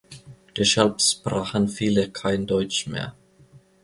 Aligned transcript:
Deshalb 0.57 0.99
sprachen 0.99 1.67
viele 1.67 2.09
kein 2.09 2.47
Deutsch 2.47 2.87
mehr. 2.87 3.15